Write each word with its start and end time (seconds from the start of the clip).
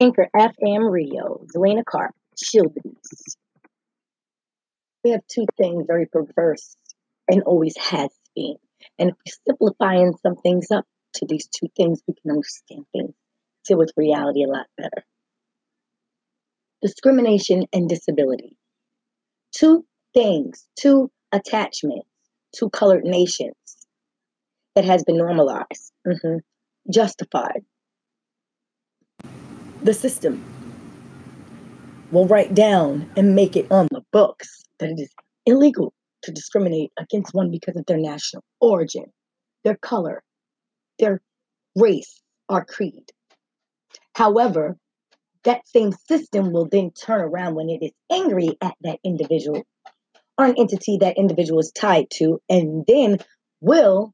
Anchor 0.00 0.28
FM 0.34 0.92
Radio, 0.92 1.44
Zelena 1.52 1.84
Carp, 1.84 2.14
Shield 2.40 2.72
Beast. 2.72 3.36
We 5.02 5.10
have 5.10 5.22
two 5.26 5.44
things 5.56 5.86
very 5.88 6.06
perverse 6.06 6.76
and 7.26 7.42
always 7.42 7.76
has 7.78 8.10
been. 8.36 8.56
And 8.96 9.10
if 9.10 9.16
we're 9.16 9.52
simplifying 9.52 10.14
some 10.22 10.36
things 10.36 10.70
up 10.70 10.84
to 11.14 11.26
these 11.26 11.48
two 11.48 11.66
things, 11.76 12.00
we 12.06 12.14
can 12.14 12.30
understand 12.30 12.84
things, 12.92 13.12
deal 13.66 13.78
with 13.78 13.92
reality 13.96 14.44
a 14.44 14.46
lot 14.46 14.66
better. 14.76 15.04
Discrimination 16.80 17.64
and 17.72 17.88
disability. 17.88 18.56
Two 19.50 19.84
things, 20.14 20.64
two 20.78 21.10
attachments, 21.32 22.06
two 22.54 22.70
colored 22.70 23.04
nations 23.04 23.56
that 24.76 24.84
has 24.84 25.02
been 25.02 25.18
normalized, 25.18 25.92
mm-hmm, 26.06 26.36
justified. 26.88 27.64
The 29.88 29.94
system 29.94 30.44
will 32.12 32.26
write 32.26 32.54
down 32.54 33.10
and 33.16 33.34
make 33.34 33.56
it 33.56 33.72
on 33.72 33.88
the 33.90 34.04
books 34.12 34.62
that 34.80 34.90
it 34.90 35.00
is 35.00 35.10
illegal 35.46 35.94
to 36.24 36.30
discriminate 36.30 36.92
against 36.98 37.32
one 37.32 37.50
because 37.50 37.74
of 37.74 37.86
their 37.86 37.96
national 37.96 38.44
origin, 38.60 39.06
their 39.64 39.78
color, 39.78 40.22
their 40.98 41.22
race, 41.74 42.20
or 42.50 42.66
creed. 42.66 43.12
However, 44.14 44.76
that 45.44 45.66
same 45.66 45.92
system 45.92 46.52
will 46.52 46.68
then 46.70 46.90
turn 46.90 47.22
around 47.22 47.54
when 47.54 47.70
it 47.70 47.82
is 47.82 47.92
angry 48.12 48.58
at 48.60 48.74
that 48.82 48.98
individual 49.02 49.62
or 50.36 50.44
an 50.44 50.56
entity 50.58 50.98
that 50.98 51.16
individual 51.16 51.60
is 51.60 51.72
tied 51.72 52.10
to, 52.16 52.42
and 52.50 52.84
then 52.86 53.20
will 53.62 54.12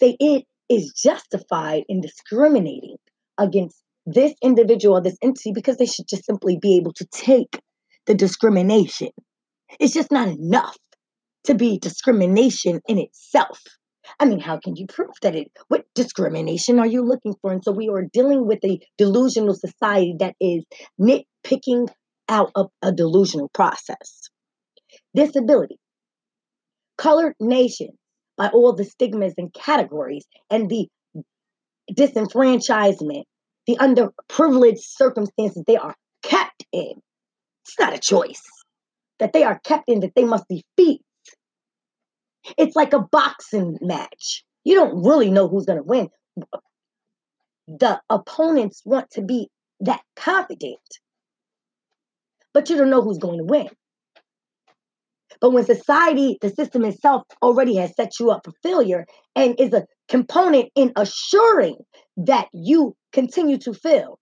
say 0.00 0.18
it 0.20 0.44
is 0.68 0.92
justified 0.92 1.84
in 1.88 2.02
discriminating 2.02 2.98
against 3.38 3.80
this 4.06 4.32
individual 4.42 5.00
this 5.00 5.18
entity 5.22 5.52
because 5.52 5.76
they 5.76 5.86
should 5.86 6.08
just 6.08 6.24
simply 6.24 6.58
be 6.60 6.76
able 6.76 6.92
to 6.94 7.06
take 7.06 7.60
the 8.06 8.14
discrimination. 8.14 9.08
It's 9.80 9.92
just 9.92 10.12
not 10.12 10.28
enough 10.28 10.76
to 11.44 11.54
be 11.54 11.78
discrimination 11.78 12.80
in 12.88 12.98
itself. 12.98 13.60
I 14.20 14.24
mean, 14.24 14.38
how 14.38 14.58
can 14.58 14.76
you 14.76 14.86
prove 14.86 15.14
that 15.22 15.34
it? 15.34 15.48
What 15.68 15.84
discrimination 15.94 16.78
are 16.78 16.86
you 16.86 17.02
looking 17.02 17.34
for? 17.42 17.52
And 17.52 17.62
so 17.64 17.72
we 17.72 17.88
are 17.88 18.04
dealing 18.12 18.46
with 18.46 18.60
a 18.64 18.78
delusional 18.96 19.54
society 19.54 20.14
that 20.20 20.36
is 20.40 20.64
nitpicking 21.00 21.88
out 22.28 22.52
of 22.54 22.70
a 22.82 22.92
delusional 22.92 23.48
process. 23.52 24.30
Disability, 25.14 25.78
colored 26.96 27.34
nation, 27.40 27.88
by 28.36 28.48
all 28.48 28.74
the 28.74 28.84
stigmas 28.84 29.34
and 29.38 29.52
categories 29.52 30.26
and 30.50 30.68
the 30.68 30.86
disenfranchisement, 31.92 33.24
the 33.66 33.76
underprivileged 33.76 34.80
circumstances 34.80 35.62
they 35.66 35.76
are 35.76 35.94
kept 36.22 36.64
in. 36.72 36.94
It's 37.64 37.78
not 37.78 37.94
a 37.94 37.98
choice 37.98 38.42
that 39.18 39.32
they 39.32 39.44
are 39.44 39.60
kept 39.64 39.88
in 39.88 40.00
that 40.00 40.14
they 40.14 40.24
must 40.24 40.44
defeat. 40.48 41.02
It's 42.56 42.76
like 42.76 42.92
a 42.92 43.00
boxing 43.00 43.78
match. 43.80 44.44
You 44.64 44.74
don't 44.74 45.02
really 45.02 45.30
know 45.30 45.48
who's 45.48 45.66
going 45.66 45.78
to 45.78 45.84
win. 45.84 46.08
The 47.66 48.00
opponents 48.08 48.82
want 48.84 49.10
to 49.12 49.22
be 49.22 49.48
that 49.80 50.02
confident, 50.14 50.78
but 52.54 52.70
you 52.70 52.76
don't 52.76 52.90
know 52.90 53.02
who's 53.02 53.18
going 53.18 53.38
to 53.38 53.44
win. 53.44 53.68
But 55.40 55.50
when 55.50 55.64
society, 55.64 56.38
the 56.40 56.50
system 56.50 56.84
itself 56.84 57.22
already 57.42 57.76
has 57.76 57.94
set 57.94 58.18
you 58.18 58.30
up 58.30 58.42
for 58.44 58.52
failure 58.62 59.06
and 59.34 59.58
is 59.60 59.72
a 59.72 59.86
component 60.08 60.70
in 60.74 60.92
assuring 60.96 61.76
that 62.16 62.48
you 62.52 62.94
continue 63.12 63.58
to 63.58 63.74
fail 63.74 64.18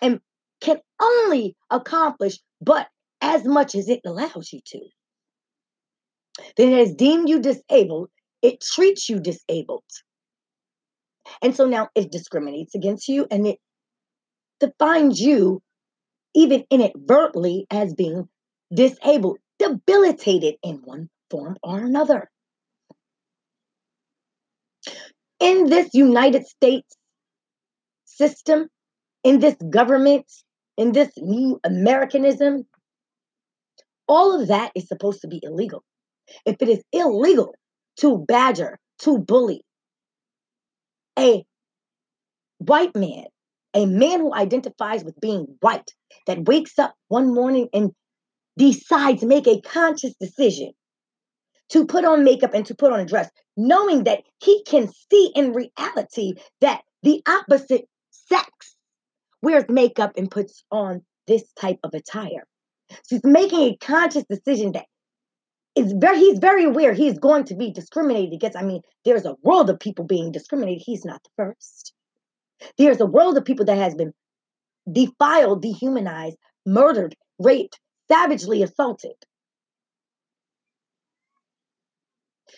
and 0.00 0.20
can 0.60 0.78
only 1.00 1.56
accomplish 1.70 2.38
but 2.60 2.88
as 3.20 3.44
much 3.44 3.74
as 3.74 3.88
it 3.88 4.00
allows 4.06 4.52
you 4.52 4.60
to, 4.64 4.80
then 6.56 6.72
it 6.72 6.78
has 6.78 6.94
deemed 6.94 7.28
you 7.28 7.40
disabled, 7.40 8.10
it 8.42 8.60
treats 8.60 9.08
you 9.08 9.20
disabled. 9.20 9.84
And 11.42 11.54
so 11.54 11.66
now 11.66 11.88
it 11.94 12.10
discriminates 12.10 12.74
against 12.74 13.08
you 13.08 13.26
and 13.30 13.46
it 13.46 13.58
defines 14.60 15.20
you, 15.20 15.62
even 16.34 16.64
inadvertently, 16.70 17.66
as 17.70 17.94
being 17.94 18.28
disabled 18.72 19.38
debilitated 19.58 20.56
in 20.62 20.76
one 20.84 21.08
form 21.30 21.56
or 21.62 21.78
another. 21.78 22.30
In 25.40 25.68
this 25.68 25.90
United 25.94 26.46
States 26.46 26.96
system, 28.04 28.68
in 29.22 29.38
this 29.40 29.56
government, 29.70 30.26
in 30.76 30.92
this 30.92 31.10
new 31.16 31.60
Americanism, 31.64 32.66
all 34.08 34.40
of 34.40 34.48
that 34.48 34.72
is 34.74 34.88
supposed 34.88 35.20
to 35.20 35.28
be 35.28 35.40
illegal. 35.42 35.84
If 36.44 36.56
it 36.60 36.68
is 36.68 36.82
illegal 36.92 37.54
to 37.98 38.18
badger, 38.18 38.78
to 39.00 39.18
bully 39.18 39.62
a 41.18 41.44
white 42.58 42.94
man, 42.94 43.24
a 43.74 43.86
man 43.86 44.20
who 44.20 44.34
identifies 44.34 45.04
with 45.04 45.20
being 45.20 45.56
white, 45.60 45.90
that 46.26 46.46
wakes 46.46 46.78
up 46.78 46.94
one 47.08 47.34
morning 47.34 47.68
and 47.72 47.92
decides, 48.58 49.22
make 49.24 49.46
a 49.46 49.60
conscious 49.60 50.14
decision 50.20 50.72
to 51.70 51.86
put 51.86 52.04
on 52.04 52.24
makeup 52.24 52.54
and 52.54 52.66
to 52.66 52.74
put 52.74 52.92
on 52.92 53.00
a 53.00 53.06
dress, 53.06 53.30
knowing 53.56 54.04
that 54.04 54.22
he 54.42 54.62
can 54.64 54.90
see 55.10 55.32
in 55.34 55.52
reality 55.52 56.34
that 56.60 56.82
the 57.02 57.22
opposite 57.26 57.88
sex 58.10 58.76
wears 59.42 59.64
makeup 59.68 60.12
and 60.16 60.30
puts 60.30 60.64
on 60.70 61.02
this 61.26 61.44
type 61.52 61.78
of 61.84 61.94
attire. 61.94 62.46
So 63.04 63.16
he's 63.16 63.24
making 63.24 63.60
a 63.60 63.76
conscious 63.76 64.24
decision 64.28 64.72
that 64.72 64.86
is 65.76 65.94
very 65.96 66.18
he's 66.18 66.38
very 66.38 66.64
aware 66.64 66.92
he's 66.92 67.18
going 67.18 67.44
to 67.44 67.54
be 67.54 67.70
discriminated 67.70 68.32
against. 68.32 68.56
I 68.56 68.62
mean, 68.62 68.80
there's 69.04 69.26
a 69.26 69.36
world 69.42 69.70
of 69.70 69.78
people 69.78 70.04
being 70.04 70.32
discriminated. 70.32 70.82
He's 70.84 71.04
not 71.04 71.22
the 71.22 71.30
first. 71.36 71.92
There's 72.76 73.00
a 73.00 73.06
world 73.06 73.36
of 73.36 73.44
people 73.44 73.66
that 73.66 73.76
has 73.76 73.94
been 73.94 74.12
defiled, 74.90 75.62
dehumanized, 75.62 76.36
murdered, 76.66 77.14
raped, 77.38 77.78
savagely 78.10 78.62
assaulted. 78.62 79.14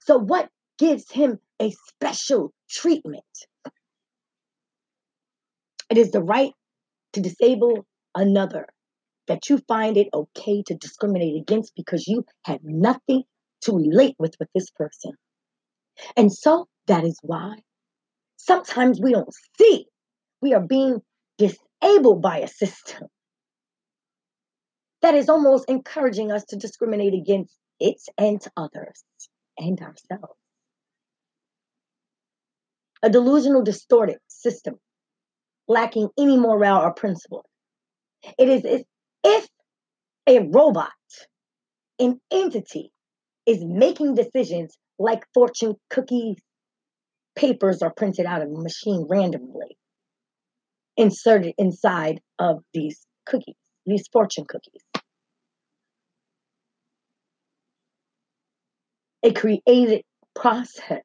So, 0.00 0.18
what 0.18 0.48
gives 0.78 1.10
him 1.10 1.38
a 1.60 1.70
special 1.88 2.52
treatment? 2.70 3.24
It 5.90 5.98
is 5.98 6.10
the 6.10 6.22
right 6.22 6.52
to 7.12 7.20
disable 7.20 7.86
another 8.14 8.66
that 9.28 9.48
you 9.48 9.58
find 9.68 9.96
it 9.96 10.08
okay 10.12 10.62
to 10.66 10.74
discriminate 10.74 11.40
against 11.40 11.74
because 11.74 12.06
you 12.06 12.24
have 12.44 12.60
nothing 12.62 13.24
to 13.62 13.72
relate 13.72 14.14
with 14.18 14.34
with 14.38 14.48
this 14.54 14.70
person. 14.70 15.12
And 16.16 16.32
so 16.32 16.68
that 16.86 17.04
is 17.04 17.18
why 17.22 17.56
sometimes 18.36 19.00
we 19.00 19.12
don't 19.12 19.34
see 19.58 19.86
we 20.40 20.54
are 20.54 20.60
being 20.60 21.00
disabled 21.38 22.22
by 22.22 22.38
a 22.38 22.48
system 22.48 23.08
that 25.06 25.14
is 25.14 25.28
almost 25.28 25.66
encouraging 25.68 26.32
us 26.32 26.44
to 26.46 26.56
discriminate 26.56 27.14
against 27.14 27.56
it 27.78 28.02
and 28.18 28.42
others 28.56 29.04
and 29.56 29.80
ourselves. 29.80 30.34
A 33.04 33.08
delusional, 33.08 33.62
distorted 33.62 34.18
system 34.26 34.74
lacking 35.68 36.08
any 36.18 36.36
morale 36.36 36.80
or 36.80 36.92
principle. 36.92 37.44
It 38.36 38.48
is 38.48 38.64
as 38.64 38.82
if 39.22 39.48
a 40.26 40.40
robot, 40.40 40.90
an 42.00 42.20
entity, 42.32 42.90
is 43.46 43.64
making 43.64 44.16
decisions 44.16 44.76
like 44.98 45.24
fortune 45.34 45.76
cookies 45.88 46.38
papers 47.36 47.80
are 47.80 47.92
printed 47.96 48.26
out 48.26 48.42
of 48.42 48.48
a 48.48 48.60
machine 48.60 49.06
randomly, 49.08 49.76
inserted 50.96 51.54
inside 51.58 52.20
of 52.40 52.64
these 52.74 53.06
cookies 53.24 53.54
these 53.86 54.08
fortune 54.12 54.44
cookies. 54.46 54.82
A 59.26 59.32
created 59.32 60.02
process, 60.36 61.02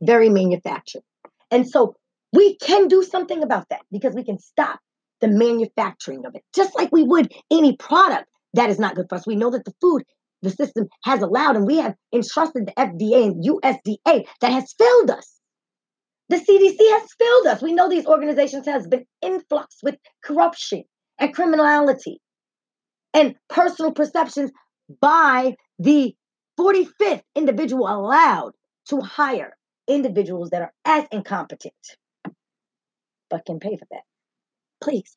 very 0.00 0.30
manufactured. 0.30 1.02
And 1.50 1.68
so 1.68 1.94
we 2.32 2.56
can 2.56 2.88
do 2.88 3.02
something 3.02 3.42
about 3.42 3.68
that 3.68 3.82
because 3.92 4.14
we 4.14 4.24
can 4.24 4.38
stop 4.38 4.80
the 5.20 5.28
manufacturing 5.28 6.24
of 6.24 6.34
it, 6.34 6.42
just 6.54 6.74
like 6.74 6.90
we 6.92 7.02
would 7.02 7.30
any 7.50 7.76
product 7.76 8.26
that 8.54 8.70
is 8.70 8.78
not 8.78 8.94
good 8.94 9.06
for 9.08 9.16
us. 9.16 9.26
We 9.26 9.36
know 9.36 9.50
that 9.50 9.64
the 9.64 9.74
food 9.80 10.02
the 10.42 10.50
system 10.50 10.86
has 11.04 11.22
allowed, 11.22 11.56
and 11.56 11.66
we 11.66 11.78
have 11.78 11.94
entrusted 12.12 12.66
the 12.66 12.72
FDA 12.72 13.24
and 13.24 13.44
USDA 13.44 14.26
that 14.40 14.52
has 14.52 14.74
failed 14.78 15.10
us. 15.10 15.32
The 16.28 16.36
CDC 16.36 16.76
has 16.78 17.08
failed 17.18 17.46
us. 17.46 17.62
We 17.62 17.72
know 17.72 17.88
these 17.88 18.06
organizations 18.06 18.66
has 18.66 18.86
been 18.86 19.04
influx 19.22 19.76
with 19.82 19.96
corruption 20.22 20.84
and 21.18 21.34
criminality 21.34 22.20
and 23.14 23.34
personal 23.48 23.92
perceptions 23.92 24.50
by 25.00 25.54
the 25.78 26.14
45th 26.58 27.22
individual 27.34 27.86
allowed 27.86 28.52
to 28.88 29.00
hire 29.00 29.56
individuals 29.88 30.50
that 30.50 30.62
are 30.62 30.72
as 30.84 31.06
incompetent 31.12 31.74
but 33.30 33.44
can 33.44 33.58
pay 33.60 33.76
for 33.76 33.86
that. 33.90 34.02
Please. 34.82 35.16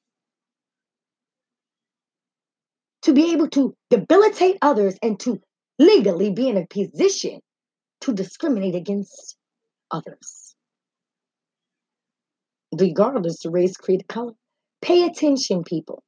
To 3.04 3.14
be 3.14 3.34
able 3.34 3.50
to 3.50 3.76
debilitate 3.90 4.58
others 4.62 4.96
and 5.02 5.20
to 5.22 5.40
legally 5.78 6.32
be 6.32 6.50
in 6.50 6.58
a 6.58 6.68
position 6.68 7.40
to 8.02 8.14
discriminate 8.14 8.76
against 8.76 9.38
others. 9.92 10.56
Regardless 12.78 13.46
of 13.46 13.54
race, 13.54 13.76
creed, 13.78 14.08
color. 14.08 14.34
Pay 14.82 15.06
attention, 15.06 15.64
people. 15.64 16.04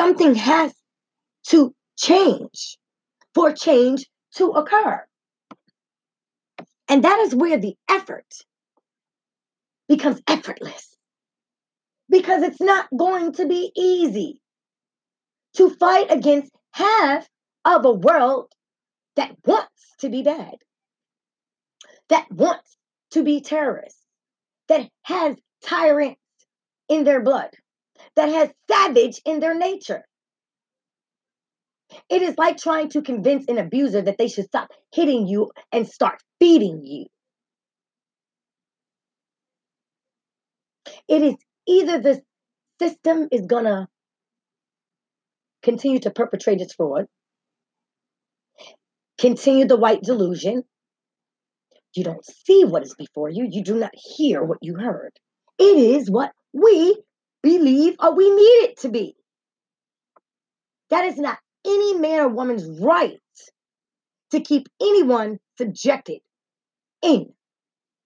Something 0.00 0.34
has 0.34 0.72
to 1.48 1.74
change 1.98 2.78
for 3.34 3.52
change 3.52 4.06
to 4.36 4.46
occur. 4.52 5.04
And 6.88 7.04
that 7.04 7.18
is 7.18 7.34
where 7.34 7.58
the 7.58 7.74
effort 7.86 8.24
becomes 9.90 10.22
effortless 10.26 10.96
because 12.08 12.42
it's 12.42 12.62
not 12.62 12.88
going 12.96 13.34
to 13.34 13.46
be 13.46 13.72
easy 13.76 14.40
to 15.58 15.68
fight 15.68 16.10
against 16.10 16.50
half 16.72 17.28
of 17.66 17.84
a 17.84 17.92
world 17.92 18.50
that 19.16 19.36
wants 19.44 19.96
to 19.98 20.08
be 20.08 20.22
bad, 20.22 20.54
that 22.08 22.32
wants 22.32 22.74
to 23.10 23.22
be 23.22 23.42
terrorists, 23.42 24.00
that 24.68 24.88
has 25.02 25.36
tyrants 25.62 26.22
in 26.88 27.04
their 27.04 27.22
blood, 27.22 27.50
that 28.20 28.28
has 28.28 28.50
savage 28.70 29.22
in 29.24 29.40
their 29.40 29.54
nature. 29.54 30.04
It 32.10 32.20
is 32.20 32.36
like 32.36 32.58
trying 32.58 32.90
to 32.90 33.00
convince 33.00 33.46
an 33.48 33.56
abuser 33.56 34.02
that 34.02 34.18
they 34.18 34.28
should 34.28 34.44
stop 34.44 34.68
hitting 34.92 35.26
you 35.26 35.50
and 35.72 35.88
start 35.88 36.22
feeding 36.38 36.84
you. 36.84 37.06
It 41.08 41.22
is 41.22 41.34
either 41.66 41.98
the 41.98 42.20
system 42.78 43.28
is 43.32 43.46
going 43.46 43.64
to 43.64 43.88
continue 45.62 46.00
to 46.00 46.10
perpetrate 46.10 46.60
its 46.60 46.74
fraud, 46.74 47.06
continue 49.18 49.66
the 49.66 49.76
white 49.76 50.02
delusion. 50.02 50.62
You 51.94 52.04
don't 52.04 52.24
see 52.24 52.64
what 52.66 52.82
is 52.82 52.94
before 52.94 53.30
you, 53.30 53.48
you 53.50 53.64
do 53.64 53.76
not 53.76 53.92
hear 53.94 54.44
what 54.44 54.58
you 54.60 54.76
heard. 54.76 55.12
It 55.58 55.78
is 55.78 56.10
what 56.10 56.32
we 56.52 57.02
believe 57.42 57.96
or 57.98 58.14
we 58.14 58.30
need 58.30 58.68
it 58.68 58.80
to 58.80 58.88
be. 58.88 59.16
That 60.90 61.04
is 61.04 61.16
not 61.18 61.38
any 61.64 61.94
man 61.94 62.20
or 62.20 62.28
woman's 62.28 62.80
right 62.80 63.18
to 64.32 64.40
keep 64.40 64.68
anyone 64.80 65.38
subjected 65.58 66.20
in 67.02 67.32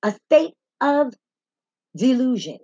a 0.03 0.13
state 0.27 0.55
of 0.81 1.15
delusion. 1.97 2.59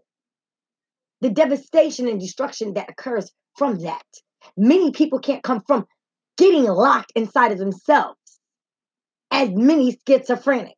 The 1.20 1.30
devastation 1.30 2.08
and 2.08 2.20
destruction 2.20 2.74
that 2.74 2.90
occurs 2.90 3.30
from 3.56 3.78
that. 3.80 4.04
Many 4.56 4.92
people 4.92 5.18
can't 5.18 5.42
come 5.42 5.62
from 5.66 5.86
getting 6.38 6.64
locked 6.64 7.12
inside 7.14 7.52
of 7.52 7.58
themselves 7.58 8.18
as 9.30 9.50
many 9.50 9.98
schizophrenics. 10.06 10.74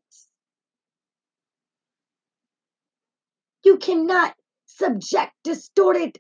You 3.65 3.77
cannot 3.77 4.35
subject 4.77 5.33
distorted, 5.45 6.19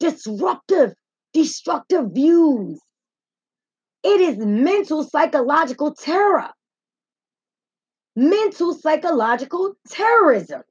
disruptive, 0.00 0.94
destructive 1.32 2.12
views. 2.12 2.80
It 4.02 4.20
is 4.20 4.38
mental 4.38 5.04
psychological 5.04 5.94
terror. 5.94 6.50
Mental 8.14 8.72
psychological 8.74 9.74
terrorism. 9.88 10.62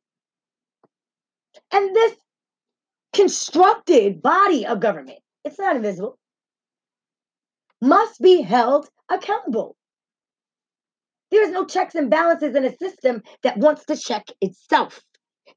And 1.72 1.96
this 1.96 2.16
constructed 3.14 4.22
body 4.22 4.66
of 4.66 4.80
government, 4.80 5.20
it's 5.44 5.60
not 5.60 5.76
invisible, 5.76 6.18
must 7.82 8.20
be 8.20 8.42
held 8.42 8.90
accountable. 9.10 9.76
There's 11.32 11.52
no 11.52 11.66
checks 11.66 11.96
and 11.96 12.10
balances 12.10 12.56
in 12.56 12.66
a 12.66 12.76
system 12.78 13.22
that 13.44 13.58
wants 13.58 13.86
to 13.86 13.96
check 13.96 14.28
itself 14.42 15.02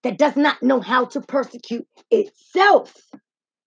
that 0.03 0.19
does 0.19 0.37
not 0.37 0.63
know 0.63 0.81
how 0.81 1.07
to 1.07 1.21
persecute 1.21 1.87
itself. 2.11 2.95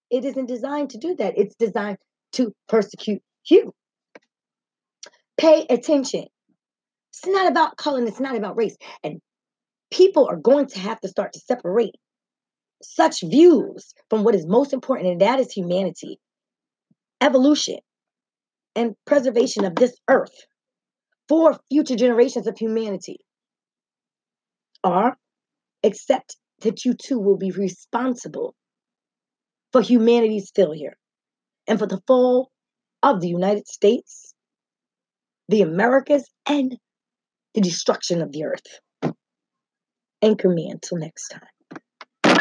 It 0.09 0.25
isn't 0.25 0.47
designed 0.47 0.91
to 0.91 0.97
do 0.97 1.15
that. 1.15 1.37
It's 1.37 1.55
designed 1.55 1.97
to 2.33 2.53
persecute 2.67 3.21
you. 3.49 3.73
Pay 5.37 5.65
attention. 5.69 6.25
It's 7.11 7.25
not 7.25 7.49
about 7.49 7.77
color 7.77 8.05
it's 8.05 8.19
not 8.19 8.35
about 8.35 8.57
race. 8.57 8.75
And 9.03 9.19
people 9.91 10.27
are 10.27 10.37
going 10.37 10.67
to 10.67 10.79
have 10.79 10.99
to 11.01 11.07
start 11.07 11.33
to 11.33 11.39
separate 11.39 11.95
such 12.81 13.21
views 13.21 13.93
from 14.09 14.23
what 14.23 14.35
is 14.35 14.45
most 14.47 14.73
important, 14.73 15.09
and 15.09 15.21
that 15.21 15.39
is 15.39 15.51
humanity, 15.51 16.19
evolution, 17.21 17.77
and 18.75 18.95
preservation 19.05 19.65
of 19.65 19.75
this 19.75 19.93
earth 20.09 20.45
for 21.27 21.59
future 21.69 21.95
generations 21.95 22.47
of 22.47 22.57
humanity. 22.57 23.17
Are 24.83 25.15
accept 25.83 26.37
that 26.61 26.85
you 26.85 26.93
too 26.93 27.19
will 27.19 27.37
be 27.37 27.51
responsible 27.51 28.55
for 29.71 29.81
humanity's 29.81 30.51
failure 30.55 30.95
and 31.67 31.79
for 31.79 31.87
the 31.87 32.01
fall 32.07 32.51
of 33.03 33.21
the 33.21 33.27
United 33.27 33.67
States, 33.67 34.33
the 35.49 35.61
Americas, 35.61 36.29
and 36.45 36.77
the 37.53 37.61
destruction 37.61 38.21
of 38.21 38.31
the 38.31 38.43
earth. 38.43 39.15
Anchor 40.21 40.49
me 40.49 40.69
until 40.69 40.97
next 40.97 41.29
time. 41.29 41.41